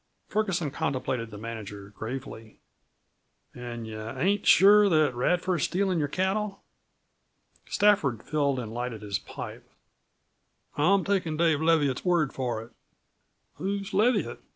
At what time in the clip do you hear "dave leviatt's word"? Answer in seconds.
11.37-12.33